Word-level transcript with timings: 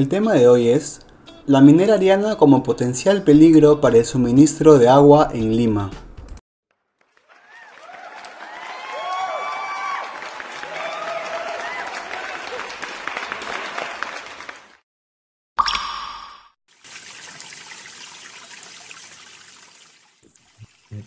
El 0.00 0.08
tema 0.08 0.32
de 0.32 0.48
hoy 0.48 0.70
es 0.70 1.00
la 1.44 1.60
minera 1.60 1.96
Ariana 1.96 2.38
como 2.38 2.62
potencial 2.62 3.22
peligro 3.22 3.82
para 3.82 3.98
el 3.98 4.06
suministro 4.06 4.78
de 4.78 4.88
agua 4.88 5.28
en 5.34 5.54
Lima. 5.54 5.90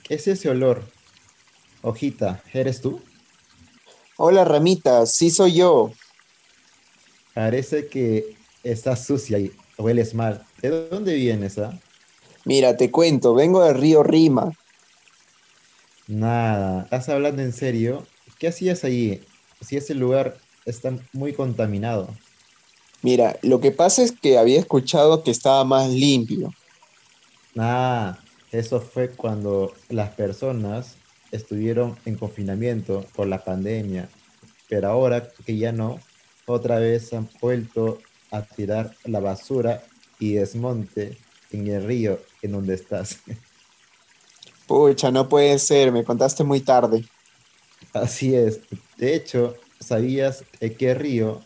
¿Qué 0.04 0.14
es 0.14 0.28
ese 0.28 0.52
olor? 0.52 0.84
Hojita, 1.82 2.44
¿eres 2.54 2.80
tú? 2.80 3.02
Hola 4.18 4.46
Ramita, 4.46 5.08
sí 5.08 5.32
soy 5.32 5.56
yo. 5.56 5.92
Parece 7.34 7.88
que 7.88 8.43
estás 8.64 9.06
sucia 9.06 9.40
y 9.40 9.52
hueles 9.78 10.14
mal. 10.14 10.46
¿De 10.62 10.88
dónde 10.90 11.16
vienes, 11.16 11.58
ah? 11.58 11.80
Mira, 12.46 12.76
te 12.76 12.92
cuento, 12.92 13.34
vengo 13.34 13.64
del 13.64 13.76
río 13.76 14.04
Rima. 14.04 14.52
Nada, 16.08 16.84
¿estás 16.84 17.08
hablando 17.10 17.42
en 17.42 17.54
serio? 17.54 18.06
¿Qué 18.38 18.48
hacías 18.48 18.84
allí? 18.84 19.22
Si 19.62 19.78
ese 19.78 19.96
lugar 19.96 20.38
está 20.66 20.94
muy 21.14 21.34
contaminado. 21.34 22.10
Mira, 23.02 23.38
lo 23.42 23.60
que 23.60 23.72
pasa 23.72 24.04
es 24.04 24.12
que 24.12 24.38
había 24.38 24.60
escuchado 24.60 25.24
que 25.24 25.32
estaba 25.32 25.64
más 25.64 25.90
limpio. 25.90 26.54
Ah, 27.58 28.18
eso 28.52 28.82
fue 28.82 29.10
cuando 29.10 29.74
las 29.90 30.10
personas 30.12 30.96
estuvieron 31.32 31.98
en 32.06 32.16
confinamiento 32.16 33.06
por 33.16 33.28
la 33.28 33.44
pandemia, 33.44 34.10
pero 34.70 34.90
ahora 34.90 35.30
que 35.46 35.58
ya 35.58 35.72
no, 35.72 36.00
otra 36.46 36.80
vez 36.80 37.14
han 37.14 37.30
vuelto 37.42 38.00
a 38.34 38.42
tirar 38.42 38.96
la 39.06 39.20
basura 39.20 39.84
y 40.20 40.34
desmonte 40.34 41.18
en 41.52 41.68
el 41.68 41.84
río 41.86 42.20
en 42.42 42.52
donde 42.54 42.74
estás. 42.74 43.20
Pucha, 44.68 45.12
no 45.12 45.30
puede 45.30 45.60
ser, 45.60 45.92
me 45.92 46.04
contaste 46.04 46.44
muy 46.44 46.60
tarde. 46.60 47.06
Así 47.94 48.34
es. 48.36 48.62
De 48.98 49.14
hecho, 49.14 49.56
¿sabías 49.80 50.44
en 50.60 50.76
qué 50.76 50.96
río 50.96 51.42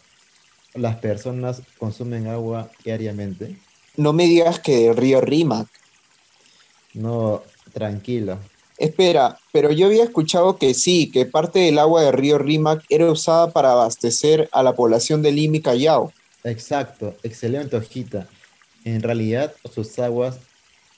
las 0.75 0.95
personas 0.97 1.61
consumen 1.77 2.27
agua 2.27 2.71
diariamente? 2.85 3.57
No 3.97 4.13
me 4.13 4.23
digas 4.25 4.59
que 4.59 4.87
del 4.87 4.95
río 4.95 5.19
Rímac. 5.19 5.67
No, 6.93 7.43
tranquilo. 7.73 8.39
Espera, 8.77 9.39
pero 9.51 9.71
yo 9.71 9.87
había 9.87 10.03
escuchado 10.03 10.57
que 10.57 10.73
sí, 10.73 11.09
que 11.11 11.25
parte 11.25 11.59
del 11.59 11.79
agua 11.79 12.03
del 12.03 12.13
río 12.13 12.37
Rímac 12.37 12.85
era 12.89 13.11
usada 13.11 13.51
para 13.51 13.71
abastecer 13.71 14.47
a 14.51 14.61
la 14.61 14.75
población 14.75 15.23
de 15.23 15.31
Lima 15.31 15.57
y 15.57 15.61
Callao. 15.61 16.13
Exacto, 16.47 17.15
excelente 17.23 17.75
hojita. 17.75 18.27
En 18.85 19.01
realidad, 19.01 19.53
sus 19.73 19.99
aguas 19.99 20.39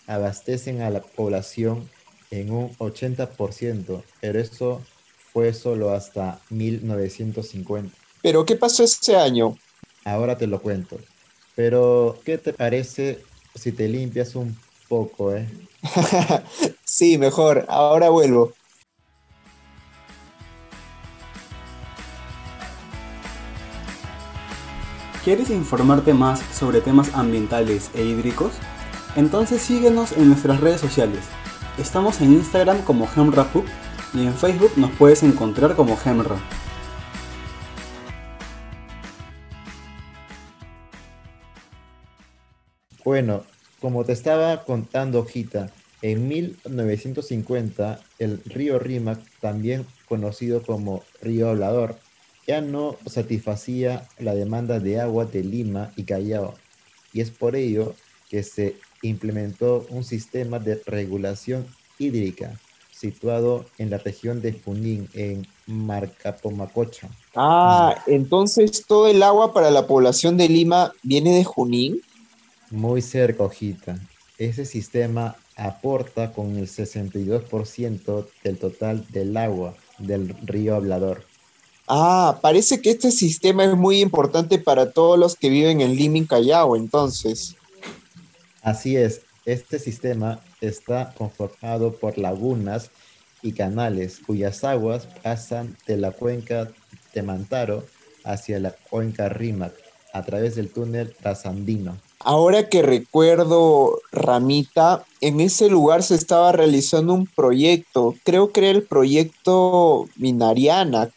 abastecen 0.06 0.82
a 0.82 0.90
la 0.90 1.02
población 1.02 1.90
en 2.32 2.52
un 2.52 2.76
80%, 2.78 4.04
pero 4.22 4.40
eso 4.40 4.82
fue 5.34 5.54
solo 5.54 5.92
hasta 5.92 6.40
1950. 6.50 7.96
¿Pero 8.22 8.46
qué 8.46 8.56
pasó 8.56 8.84
ese 8.84 9.16
año? 9.16 9.58
Ahora 10.06 10.38
te 10.38 10.48
lo 10.48 10.62
cuento. 10.62 11.00
Pero, 11.56 12.20
¿qué 12.24 12.38
te 12.38 12.54
parece 12.54 13.24
si 13.56 13.72
te 13.72 13.88
limpias 13.88 14.36
un 14.36 14.58
poco, 14.88 15.36
eh? 15.36 15.48
sí, 16.84 17.18
mejor. 17.18 17.66
Ahora 17.68 18.10
vuelvo. 18.10 18.54
¿Quieres 25.24 25.50
informarte 25.50 26.14
más 26.14 26.40
sobre 26.40 26.80
temas 26.80 27.14
ambientales 27.14 27.92
e 27.94 28.06
hídricos? 28.06 28.54
Entonces 29.18 29.62
síguenos 29.62 30.14
en 30.14 30.30
nuestras 30.30 30.62
redes 30.62 30.80
sociales. 30.80 31.26
Estamos 31.78 32.22
en 32.22 32.32
Instagram 32.32 32.84
como 32.84 33.06
GemraPub 33.06 33.66
y 34.14 34.26
en 34.26 34.34
Facebook 34.34 34.72
nos 34.78 34.92
puedes 34.92 35.22
encontrar 35.24 35.76
como 35.76 35.98
Gemra. 35.98 36.38
Bueno, 43.04 43.44
como 43.82 44.06
te 44.06 44.14
estaba 44.14 44.64
contando, 44.64 45.26
Gita, 45.26 45.70
en 46.02 46.30
1950 46.30 48.00
el 48.20 48.42
río 48.46 48.80
Rímac, 48.80 49.20
también 49.42 49.86
conocido 50.08 50.62
como 50.64 51.04
río 51.22 51.50
Hablador, 51.50 51.98
ya 52.48 52.62
no 52.62 52.98
satisfacía 53.06 54.08
la 54.18 54.34
demanda 54.34 54.80
de 54.80 55.00
agua 55.00 55.26
de 55.26 55.44
Lima 55.44 55.92
y 55.96 56.04
Callao, 56.04 56.56
y 57.14 57.22
es 57.22 57.32
por 57.32 57.56
ello 57.56 57.96
que 58.30 58.44
se 58.44 58.76
implementó 59.02 59.86
un 59.90 60.04
sistema 60.04 60.60
de 60.60 60.82
regulación 60.86 61.66
hídrica 61.98 62.60
situado 63.00 63.66
en 63.78 63.90
la 63.92 63.98
región 63.98 64.42
de 64.42 64.52
Junín, 64.54 65.08
en 65.14 65.48
Marcapomacocha. 65.68 67.08
Ah, 67.34 67.96
entonces 68.08 68.84
todo 68.86 69.08
el 69.08 69.24
agua 69.24 69.54
para 69.54 69.72
la 69.72 69.88
población 69.88 70.36
de 70.36 70.50
Lima 70.50 70.92
viene 71.02 71.34
de 71.34 71.46
Junín. 71.46 72.02
Muy 72.72 73.02
cerca, 73.02 73.44
hojita. 73.44 73.98
Ese 74.38 74.66
sistema 74.66 75.38
aporta 75.56 76.34
con 76.34 76.58
el 76.58 76.68
62% 76.68 78.28
del 78.44 78.58
total 78.58 79.06
del 79.10 79.38
agua 79.38 79.76
del 79.98 80.36
río 80.46 80.76
Hablador. 80.76 81.24
Ah, 81.92 82.38
parece 82.40 82.82
que 82.82 82.92
este 82.92 83.10
sistema 83.10 83.66
es 83.66 83.76
muy 83.76 84.00
importante 84.00 84.60
para 84.60 84.92
todos 84.92 85.18
los 85.18 85.36
que 85.36 85.50
viven 85.50 85.82
en 85.82 85.96
Lima 85.96 86.20
y 86.20 86.26
Callao, 86.28 86.76
entonces. 86.76 87.56
Así 88.62 88.96
es, 88.96 89.22
este 89.46 89.80
sistema 89.80 90.40
está 90.62 91.16
conformado 91.18 91.94
por 91.94 92.20
lagunas 92.20 92.92
y 93.42 93.54
canales 93.54 94.20
cuyas 94.20 94.64
aguas 94.64 95.08
pasan 95.24 95.76
de 95.88 95.98
la 95.98 96.12
cuenca 96.12 96.70
de 97.16 97.24
Mantaro 97.24 97.84
hacia 98.24 98.60
la 98.60 98.72
cuenca 98.72 99.28
Rímac 99.28 99.74
a 100.14 100.24
través 100.24 100.56
del 100.56 100.70
túnel 100.70 101.16
Trasandino. 101.20 101.98
Ahora 102.20 102.70
que 102.70 102.84
recuerdo, 102.84 104.00
Ramita, 104.12 105.06
en 105.22 105.40
ese 105.40 105.70
lugar 105.70 106.04
se 106.04 106.16
estaba 106.16 106.52
realizando 106.52 107.14
un 107.14 107.26
proyecto, 107.26 108.14
creo 108.24 108.52
que 108.52 108.60
era 108.60 108.70
el 108.70 108.84
proyecto 108.84 110.08
Minariana. 110.18 111.10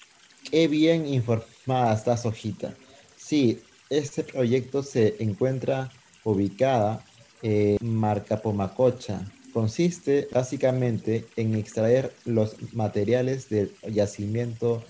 Qué 0.53 0.69
bien 0.69 1.07
informada 1.07 1.95
estás, 1.95 2.27
Hojita. 2.27 2.75
Sí, 3.17 3.63
este 3.89 4.23
proyecto 4.23 4.83
se 4.83 5.17
encuentra 5.19 5.91
ubicada 6.25 7.03
en 7.41 7.79
Marcapomacocha. 7.81 9.23
Consiste 9.55 10.29
básicamente 10.31 11.25
en 11.37 11.55
extraer 11.55 12.13
los 12.27 12.75
materiales 12.75 13.49
del 13.49 13.75
yacimiento 13.91 14.85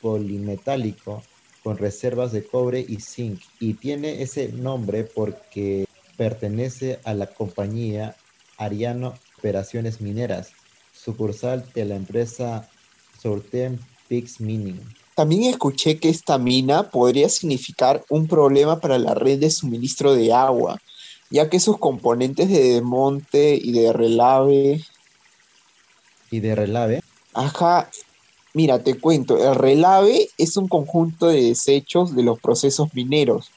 polimetálico 0.00 1.24
con 1.64 1.76
reservas 1.76 2.30
de 2.30 2.44
cobre 2.46 2.78
y 2.88 3.00
zinc 3.00 3.42
y 3.58 3.74
tiene 3.74 4.22
ese 4.22 4.52
nombre 4.52 5.02
porque 5.02 5.86
pertenece 6.16 7.00
a 7.02 7.14
la 7.14 7.26
compañía 7.26 8.14
Ariano 8.58 9.14
Operaciones 9.38 10.00
Mineras, 10.00 10.52
sucursal 10.92 11.68
de 11.74 11.84
la 11.84 11.96
empresa 11.96 12.70
Sortem 13.20 13.76
Mining. 14.08 14.80
También 15.14 15.44
escuché 15.44 15.98
que 15.98 16.08
esta 16.08 16.38
mina 16.38 16.90
podría 16.90 17.28
significar 17.28 18.04
un 18.08 18.26
problema 18.26 18.80
para 18.80 18.98
la 18.98 19.14
red 19.14 19.38
de 19.38 19.50
suministro 19.50 20.14
de 20.14 20.32
agua, 20.32 20.80
ya 21.30 21.48
que 21.48 21.60
sus 21.60 21.78
componentes 21.78 22.48
de 22.48 22.74
desmonte 22.74 23.54
y 23.54 23.72
de 23.72 23.92
relave... 23.92 24.82
¿Y 26.30 26.40
de 26.40 26.54
relave? 26.54 27.00
Ajá, 27.32 27.88
Mira, 28.56 28.84
te 28.84 29.00
cuento, 29.00 29.36
el 29.36 29.56
relave 29.56 30.28
es 30.38 30.56
un 30.56 30.68
conjunto 30.68 31.26
de 31.26 31.42
desechos 31.42 32.14
de 32.14 32.22
los 32.22 32.38
procesos 32.38 32.94
mineros 32.94 33.50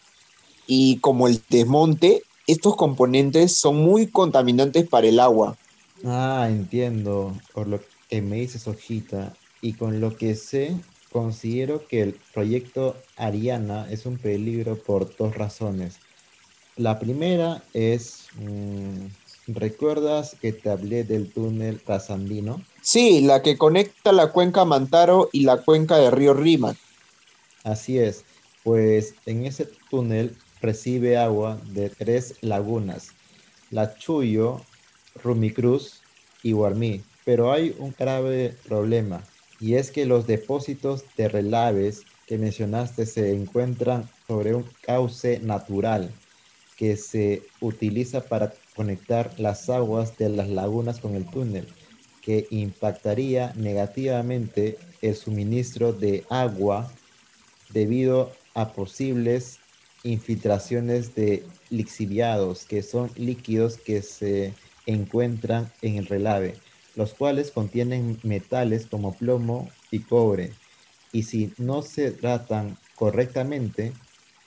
y 0.66 0.98
como 0.98 1.28
el 1.28 1.40
desmonte, 1.50 2.24
estos 2.48 2.76
componentes 2.76 3.56
son 3.56 3.76
muy 3.78 4.08
contaminantes 4.08 4.88
para 4.88 5.06
el 5.06 5.20
agua. 5.20 5.56
Ah, 6.04 6.48
entiendo, 6.50 7.36
por 7.54 7.68
lo 7.68 7.80
que 8.10 8.24
me 8.24 8.38
dices, 8.38 8.68
Hojita. 8.68 9.34
Y 9.68 9.74
con 9.74 10.00
lo 10.00 10.16
que 10.16 10.34
sé, 10.36 10.78
considero 11.12 11.86
que 11.90 12.02
el 12.02 12.14
proyecto 12.34 12.96
Ariana 13.18 13.86
es 13.92 14.06
un 14.06 14.18
peligro 14.18 14.78
por 14.78 15.14
dos 15.18 15.36
razones. 15.36 15.98
La 16.78 17.00
primera 17.00 17.62
es, 17.74 18.28
mm, 18.40 19.08
¿recuerdas 19.48 20.38
que 20.40 20.54
te 20.54 20.70
hablé 20.70 21.04
del 21.04 21.30
túnel 21.34 21.82
Trasandino? 21.82 22.62
Sí, 22.82 23.20
la 23.20 23.42
que 23.42 23.58
conecta 23.58 24.14
la 24.14 24.32
cuenca 24.32 24.64
Mantaro 24.64 25.28
y 25.34 25.42
la 25.42 25.58
cuenca 25.58 25.98
de 25.98 26.12
Río 26.12 26.34
Rímac. 26.34 26.78
Así 27.66 28.00
es, 28.00 28.24
pues 28.64 29.16
en 29.26 29.46
ese 29.46 29.68
túnel 29.90 30.34
recibe 30.62 31.18
agua 31.18 31.60
de 31.74 31.90
tres 31.90 32.36
lagunas, 32.40 33.10
La 33.70 33.96
Chuyo, 33.96 34.62
Rumicruz 35.22 36.04
y 36.42 36.54
Guarmí. 36.54 37.04
Pero 37.26 37.52
hay 37.52 37.76
un 37.80 37.94
grave 38.00 38.56
problema 38.66 39.22
y 39.60 39.76
es 39.76 39.92
que 39.92 40.06
los 40.06 40.28
depósitos 40.28 41.04
de 41.16 41.30
relaves 41.30 42.04
que 42.26 42.38
mencionaste 42.38 43.06
se 43.06 43.34
encuentran 43.34 44.10
sobre 44.28 44.54
un 44.54 44.66
cauce 44.82 45.40
natural 45.40 46.12
que 46.76 46.96
se 46.96 47.42
utiliza 47.60 48.22
para 48.22 48.54
conectar 48.76 49.34
las 49.38 49.70
aguas 49.70 50.18
de 50.18 50.30
las 50.30 50.48
lagunas 50.48 51.00
con 51.00 51.16
el 51.16 51.26
túnel, 51.26 51.68
que 52.22 52.46
impactaría 52.52 53.54
negativamente 53.56 54.78
el 55.02 55.16
suministro 55.16 55.92
de 55.94 56.24
agua 56.30 56.92
debido 57.72 58.32
a 58.54 58.74
posibles 58.74 59.60
infiltraciones 60.04 61.16
de 61.16 61.44
lixiviados, 61.70 62.66
que 62.66 62.84
son 62.84 63.10
líquidos 63.16 63.78
que 63.78 64.02
se 64.02 64.54
encuentran 64.86 65.72
en 65.82 65.98
el 65.98 66.06
relave, 66.06 66.56
los 66.98 67.14
cuales 67.14 67.52
contienen 67.52 68.20
metales 68.24 68.88
como 68.88 69.14
plomo 69.14 69.70
y 69.92 70.00
cobre, 70.00 70.52
y 71.14 71.24
si 71.24 71.54
no 71.58 71.84
se 71.84 72.12
tratan 72.12 72.78
correctamente, 72.96 73.94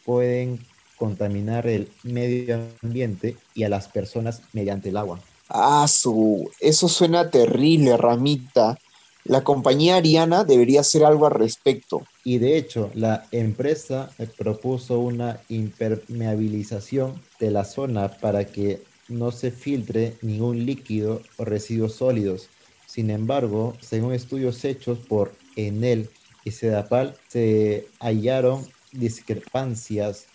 pueden 0.05 0.59
contaminar 0.97 1.67
el 1.67 1.89
medio 2.03 2.61
ambiente 2.83 3.37
y 3.55 3.63
a 3.63 3.71
las 3.71 3.89
personas 3.89 4.43
mediante 4.53 4.91
el 4.91 4.99
agua. 4.99 5.21
Ah, 5.49 5.87
su, 5.89 6.51
eso 6.61 6.89
suena 6.89 7.31
terrible, 7.31 7.97
Ramita. 7.97 8.79
La 9.25 9.43
compañía 9.43 9.97
Ariana 9.97 10.45
debería 10.45 10.81
hacer 10.81 11.05
algo 11.05 11.27
al 11.27 11.33
respecto. 11.33 12.03
Y 12.25 12.39
de 12.39 12.57
hecho, 12.57 12.91
la 12.95 13.27
empresa 13.31 14.11
propuso 14.37 14.99
una 14.99 15.41
impermeabilización 15.49 17.21
de 17.39 17.51
la 17.51 17.65
zona 17.65 18.09
para 18.09 18.45
que 18.45 18.83
no 19.11 19.33
se 19.33 19.51
filtre 19.51 20.17
ningún 20.23 20.65
líquido 20.65 21.21
o 21.37 21.45
residuos 21.45 21.95
sólidos. 21.95 22.49
Sin 22.87 23.11
embargo, 23.11 23.77
según 23.81 24.15
estudios 24.15 24.65
hechos 24.65 24.99
por 24.99 25.33
Enel 25.57 26.09
y 26.45 26.53
Sedapal, 26.53 27.17
se 27.29 27.87
hallaron 28.01 28.67
discrepancias 28.93 30.27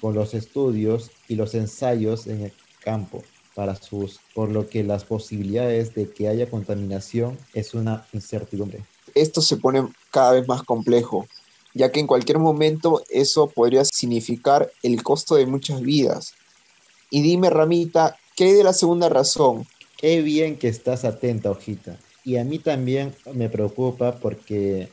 con 0.00 0.14
los 0.14 0.34
estudios 0.34 1.10
y 1.26 1.34
los 1.34 1.54
ensayos 1.54 2.26
en 2.26 2.44
el 2.44 2.52
campo 2.82 3.22
para 3.54 3.74
sus, 3.74 4.20
por 4.34 4.50
lo 4.50 4.68
que 4.68 4.84
las 4.84 5.04
posibilidades 5.04 5.94
de 5.94 6.08
que 6.10 6.28
haya 6.28 6.48
contaminación 6.48 7.36
es 7.54 7.74
una 7.74 8.06
incertidumbre. 8.12 8.84
Esto 9.14 9.42
se 9.42 9.56
pone 9.56 9.88
cada 10.12 10.32
vez 10.32 10.46
más 10.46 10.62
complejo, 10.62 11.26
ya 11.74 11.90
que 11.90 11.98
en 11.98 12.06
cualquier 12.06 12.38
momento 12.38 13.02
eso 13.10 13.48
podría 13.48 13.84
significar 13.84 14.70
el 14.82 15.02
costo 15.02 15.34
de 15.34 15.46
muchas 15.46 15.80
vidas. 15.80 16.34
Y 17.10 17.22
dime, 17.22 17.50
Ramita, 17.50 18.16
¿qué 18.36 18.52
de 18.52 18.64
la 18.64 18.72
segunda 18.72 19.08
razón? 19.08 19.66
Qué 19.96 20.22
bien 20.22 20.56
que 20.56 20.68
estás 20.68 21.04
atenta, 21.04 21.50
hojita. 21.50 21.96
Y 22.24 22.36
a 22.36 22.44
mí 22.44 22.58
también 22.58 23.14
me 23.32 23.48
preocupa 23.48 24.16
porque 24.16 24.88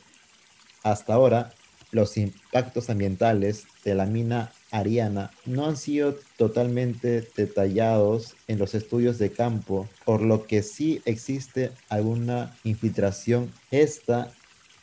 hasta 0.82 1.14
ahora 1.14 1.52
los 1.90 2.16
impactos 2.16 2.90
ambientales 2.90 3.64
de 3.84 3.94
la 3.94 4.06
mina 4.06 4.52
Ariana 4.70 5.30
no 5.44 5.66
han 5.66 5.76
sido 5.76 6.16
totalmente 6.36 7.28
detallados 7.36 8.34
en 8.48 8.58
los 8.58 8.74
estudios 8.74 9.18
de 9.18 9.30
campo, 9.30 9.88
por 10.04 10.22
lo 10.22 10.46
que 10.46 10.62
sí 10.62 11.00
existe 11.04 11.70
alguna 11.88 12.56
infiltración. 12.64 13.52
Esta 13.70 14.32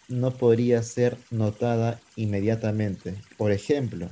no 0.07 0.31
podría 0.31 0.83
ser 0.83 1.17
notada 1.31 1.99
inmediatamente. 2.15 3.15
Por 3.37 3.51
ejemplo, 3.51 4.09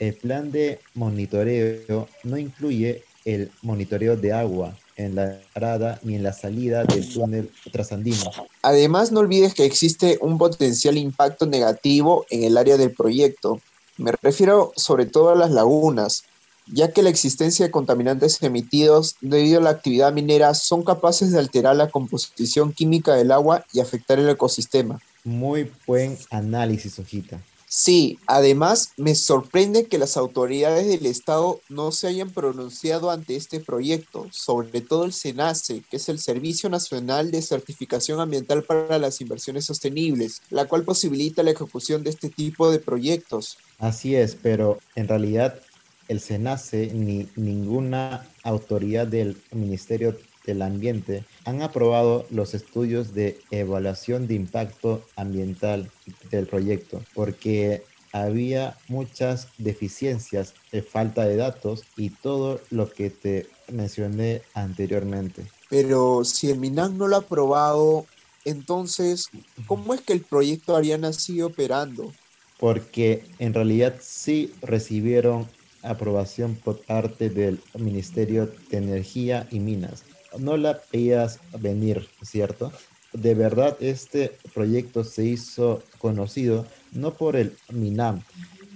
el 0.00 0.14
plan 0.14 0.50
de 0.50 0.80
monitoreo 0.94 2.08
no 2.24 2.38
incluye 2.38 3.04
el 3.24 3.50
monitoreo 3.62 4.16
de 4.16 4.32
agua 4.32 4.76
en 4.96 5.14
la 5.14 5.34
entrada 5.34 6.00
ni 6.02 6.16
en 6.16 6.22
la 6.22 6.32
salida 6.32 6.84
del 6.84 7.08
túnel 7.12 7.50
trasandino. 7.70 8.30
Además, 8.62 9.12
no 9.12 9.20
olvides 9.20 9.54
que 9.54 9.64
existe 9.64 10.18
un 10.20 10.38
potencial 10.38 10.96
impacto 10.96 11.46
negativo 11.46 12.26
en 12.30 12.44
el 12.44 12.56
área 12.56 12.76
del 12.76 12.92
proyecto, 12.92 13.60
me 13.98 14.12
refiero 14.22 14.72
sobre 14.76 15.04
todo 15.04 15.28
a 15.30 15.34
las 15.34 15.50
lagunas, 15.50 16.24
ya 16.66 16.90
que 16.90 17.02
la 17.02 17.10
existencia 17.10 17.66
de 17.66 17.70
contaminantes 17.70 18.42
emitidos 18.42 19.16
debido 19.20 19.60
a 19.60 19.62
la 19.62 19.70
actividad 19.70 20.12
minera 20.12 20.54
son 20.54 20.82
capaces 20.82 21.32
de 21.32 21.38
alterar 21.38 21.76
la 21.76 21.90
composición 21.90 22.72
química 22.72 23.14
del 23.14 23.30
agua 23.30 23.66
y 23.74 23.80
afectar 23.80 24.18
el 24.18 24.30
ecosistema. 24.30 25.00
Muy 25.24 25.70
buen 25.86 26.16
análisis, 26.30 26.98
Ojita. 26.98 27.42
Sí, 27.72 28.18
además 28.26 28.94
me 28.96 29.14
sorprende 29.14 29.86
que 29.86 29.96
las 29.96 30.16
autoridades 30.16 30.88
del 30.88 31.06
Estado 31.06 31.60
no 31.68 31.92
se 31.92 32.08
hayan 32.08 32.30
pronunciado 32.30 33.12
ante 33.12 33.36
este 33.36 33.60
proyecto, 33.60 34.26
sobre 34.32 34.80
todo 34.80 35.04
el 35.04 35.12
SENACE, 35.12 35.84
que 35.88 35.98
es 35.98 36.08
el 36.08 36.18
Servicio 36.18 36.68
Nacional 36.68 37.30
de 37.30 37.40
Certificación 37.40 38.18
Ambiental 38.18 38.64
para 38.64 38.98
las 38.98 39.20
Inversiones 39.20 39.66
Sostenibles, 39.66 40.42
la 40.50 40.66
cual 40.66 40.82
posibilita 40.82 41.44
la 41.44 41.52
ejecución 41.52 42.02
de 42.02 42.10
este 42.10 42.28
tipo 42.28 42.72
de 42.72 42.80
proyectos. 42.80 43.56
Así 43.78 44.16
es, 44.16 44.34
pero 44.34 44.80
en 44.96 45.06
realidad 45.06 45.60
el 46.08 46.18
SENACE 46.18 46.90
ni 46.92 47.28
ninguna 47.36 48.28
autoridad 48.42 49.06
del 49.06 49.40
Ministerio 49.52 50.16
del 50.46 50.62
Ambiente 50.62 51.24
han 51.44 51.62
aprobado 51.62 52.26
los 52.30 52.54
estudios 52.54 53.14
de 53.14 53.38
evaluación 53.50 54.26
de 54.26 54.34
impacto 54.34 55.02
ambiental 55.16 55.90
del 56.30 56.46
proyecto 56.46 57.02
porque 57.14 57.82
había 58.12 58.76
muchas 58.88 59.48
deficiencias, 59.58 60.54
de 60.72 60.82
falta 60.82 61.24
de 61.24 61.36
datos 61.36 61.84
y 61.96 62.10
todo 62.10 62.60
lo 62.70 62.90
que 62.90 63.10
te 63.10 63.46
mencioné 63.70 64.42
anteriormente. 64.54 65.46
Pero 65.68 66.24
si 66.24 66.50
el 66.50 66.58
MINAM 66.58 66.98
no 66.98 67.06
lo 67.06 67.16
ha 67.16 67.20
aprobado, 67.20 68.06
entonces, 68.44 69.28
¿cómo 69.66 69.94
es 69.94 70.00
que 70.00 70.12
el 70.12 70.22
proyecto 70.22 70.74
Ariana 70.74 71.12
sigue 71.12 71.44
operando? 71.44 72.12
Porque 72.58 73.24
en 73.38 73.54
realidad 73.54 73.96
sí 74.00 74.52
recibieron 74.60 75.48
aprobación 75.82 76.56
por 76.56 76.80
parte 76.80 77.30
del 77.30 77.60
Ministerio 77.78 78.50
de 78.70 78.76
Energía 78.76 79.46
y 79.50 79.60
Minas 79.60 80.04
no 80.38 80.56
la 80.56 80.80
veías 80.92 81.40
venir, 81.58 82.08
¿cierto? 82.22 82.72
De 83.12 83.34
verdad, 83.34 83.76
este 83.80 84.36
proyecto 84.54 85.02
se 85.04 85.24
hizo 85.24 85.82
conocido 85.98 86.66
no 86.92 87.14
por 87.14 87.36
el 87.36 87.56
MINAM, 87.70 88.22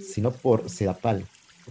sino 0.01 0.33
por 0.33 0.69
CEDAPAL, 0.69 1.27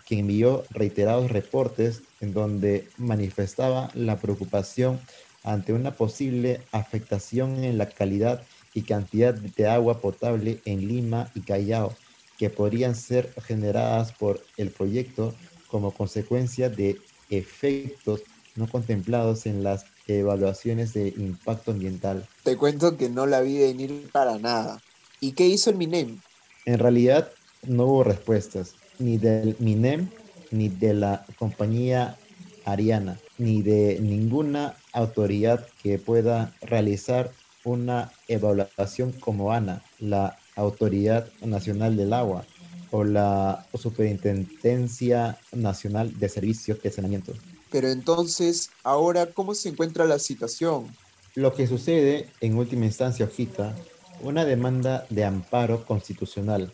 quien 0.07 0.21
envió 0.21 0.63
reiterados 0.69 1.29
reportes 1.29 2.01
en 2.21 2.33
donde 2.33 2.87
manifestaba 2.97 3.89
la 3.93 4.17
preocupación 4.17 4.99
ante 5.43 5.73
una 5.73 5.91
posible 5.91 6.61
afectación 6.71 7.63
en 7.63 7.77
la 7.77 7.89
calidad 7.89 8.43
y 8.73 8.83
cantidad 8.83 9.33
de 9.33 9.67
agua 9.67 9.99
potable 9.99 10.61
en 10.65 10.87
Lima 10.87 11.29
y 11.35 11.41
Callao, 11.41 11.93
que 12.37 12.49
podrían 12.49 12.95
ser 12.95 13.31
generadas 13.43 14.13
por 14.13 14.41
el 14.57 14.69
proyecto 14.69 15.33
como 15.67 15.91
consecuencia 15.91 16.69
de 16.69 16.97
efectos 17.29 18.21
no 18.55 18.67
contemplados 18.67 19.45
en 19.45 19.63
las 19.63 19.85
evaluaciones 20.07 20.93
de 20.93 21.09
impacto 21.09 21.71
ambiental. 21.71 22.27
Te 22.43 22.57
cuento 22.57 22.97
que 22.97 23.09
no 23.09 23.25
la 23.25 23.41
vi 23.41 23.57
venir 23.57 24.09
para 24.11 24.37
nada. 24.37 24.81
¿Y 25.19 25.31
qué 25.31 25.47
hizo 25.47 25.69
el 25.69 25.77
MINEM? 25.77 26.19
En 26.65 26.79
realidad 26.79 27.31
no 27.65 27.85
hubo 27.85 28.03
respuestas, 28.03 28.75
ni 28.99 29.17
del 29.17 29.55
MINEM, 29.59 30.09
ni 30.51 30.69
de 30.69 30.93
la 30.93 31.25
compañía 31.37 32.17
Ariana, 32.65 33.19
ni 33.37 33.61
de 33.61 33.99
ninguna 34.01 34.75
autoridad 34.91 35.65
que 35.81 35.97
pueda 35.99 36.53
realizar 36.61 37.31
una 37.63 38.11
evaluación 38.27 39.11
como 39.13 39.51
ANA, 39.51 39.81
la 39.99 40.37
Autoridad 40.55 41.27
Nacional 41.41 41.95
del 41.95 42.13
Agua, 42.13 42.45
o 42.91 43.03
la 43.03 43.65
Superintendencia 43.73 45.37
Nacional 45.51 46.19
de 46.19 46.29
Servicios 46.29 46.81
de 46.81 46.91
Saneamiento. 46.91 47.33
Pero 47.73 47.89
entonces, 47.89 48.69
ahora, 48.83 49.25
¿cómo 49.25 49.55
se 49.55 49.69
encuentra 49.69 50.05
la 50.05 50.19
situación? 50.19 50.95
Lo 51.33 51.55
que 51.55 51.65
sucede, 51.65 52.29
en 52.39 52.55
última 52.55 52.85
instancia, 52.85 53.25
Ojita, 53.25 53.75
una 54.21 54.45
demanda 54.45 55.07
de 55.09 55.25
amparo 55.25 55.83
constitucional, 55.83 56.71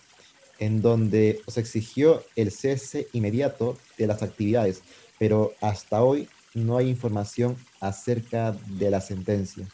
en 0.60 0.82
donde 0.82 1.41
se 1.48 1.62
exigió 1.62 2.25
el 2.36 2.51
cese 2.51 3.08
inmediato 3.13 3.77
de 3.98 4.08
las 4.08 4.22
actividades, 4.22 4.82
pero 5.18 5.53
hasta 5.62 6.03
hoy 6.03 6.27
no 6.53 6.75
hay 6.75 6.89
información 6.89 7.56
acerca 7.79 8.51
de 8.68 8.91
la 8.91 9.00
sentencia. 9.00 9.70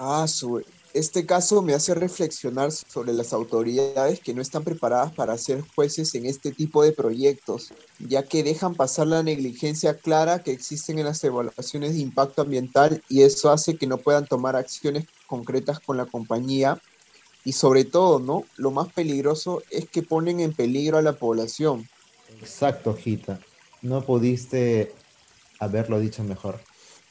Ah, 0.00 0.26
su, 0.26 0.64
este 0.96 1.26
caso 1.26 1.62
me 1.62 1.74
hace 1.74 1.94
reflexionar 1.94 2.72
sobre 2.72 3.12
las 3.12 3.32
autoridades 3.32 4.20
que 4.20 4.32
no 4.32 4.40
están 4.40 4.64
preparadas 4.64 5.12
para 5.12 5.36
ser 5.36 5.62
jueces 5.74 6.14
en 6.14 6.26
este 6.26 6.52
tipo 6.52 6.82
de 6.82 6.92
proyectos, 6.92 7.72
ya 7.98 8.22
que 8.22 8.42
dejan 8.42 8.74
pasar 8.74 9.06
la 9.06 9.22
negligencia 9.22 9.98
clara 9.98 10.42
que 10.42 10.52
existen 10.52 10.98
en 10.98 11.04
las 11.04 11.22
evaluaciones 11.22 11.94
de 11.94 12.00
impacto 12.00 12.42
ambiental 12.42 13.02
y 13.08 13.22
eso 13.22 13.50
hace 13.50 13.76
que 13.76 13.86
no 13.86 13.98
puedan 13.98 14.26
tomar 14.26 14.56
acciones 14.56 15.04
concretas 15.26 15.80
con 15.80 15.96
la 15.96 16.06
compañía 16.06 16.80
y 17.44 17.52
sobre 17.52 17.84
todo, 17.84 18.18
¿no? 18.18 18.44
Lo 18.56 18.70
más 18.70 18.92
peligroso 18.92 19.62
es 19.70 19.88
que 19.88 20.02
ponen 20.02 20.40
en 20.40 20.52
peligro 20.52 20.98
a 20.98 21.02
la 21.02 21.12
población. 21.12 21.88
Exacto, 22.40 22.94
Gita. 22.94 23.38
No 23.82 24.02
pudiste 24.02 24.94
haberlo 25.60 26.00
dicho 26.00 26.24
mejor. 26.24 26.60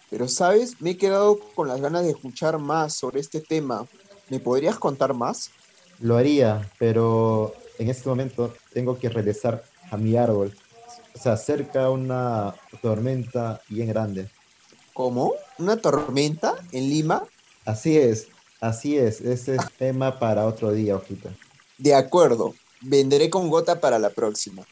Pero, 0.09 0.27
¿sabes? 0.27 0.81
Me 0.81 0.91
he 0.91 0.97
quedado 0.97 1.39
con 1.55 1.67
las 1.67 1.81
ganas 1.81 2.03
de 2.03 2.11
escuchar 2.11 2.57
más 2.59 2.93
sobre 2.93 3.19
este 3.19 3.41
tema. 3.41 3.85
¿Me 4.29 4.39
podrías 4.39 4.77
contar 4.77 5.13
más? 5.13 5.51
Lo 5.99 6.17
haría, 6.17 6.69
pero 6.77 7.53
en 7.79 7.89
este 7.89 8.09
momento 8.09 8.53
tengo 8.73 8.97
que 8.97 9.09
regresar 9.09 9.63
a 9.91 9.97
mi 9.97 10.15
árbol. 10.17 10.55
Se 11.13 11.29
acerca 11.29 11.89
una 11.89 12.53
tormenta 12.81 13.61
bien 13.69 13.87
grande. 13.87 14.29
¿Cómo? 14.93 15.33
¿Una 15.57 15.77
tormenta 15.77 16.55
en 16.71 16.89
Lima? 16.89 17.23
Así 17.65 17.97
es, 17.97 18.27
así 18.61 18.97
es. 18.97 19.21
Ese 19.21 19.55
es 19.55 19.61
tema 19.77 20.19
para 20.19 20.45
otro 20.45 20.71
día, 20.71 20.95
hojita. 20.95 21.29
De 21.77 21.93
acuerdo. 21.93 22.53
Vendré 22.81 23.29
con 23.29 23.49
gota 23.49 23.79
para 23.79 23.97
la 23.97 24.09
próxima. 24.11 24.63